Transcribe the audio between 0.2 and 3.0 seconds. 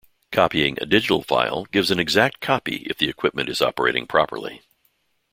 Copying a digital file gives an exact copy if